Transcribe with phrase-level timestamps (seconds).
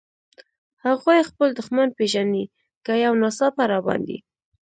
[0.85, 2.43] هغوی خپل دښمن پېژني،
[2.85, 4.17] که یو ناڅاپه را باندې.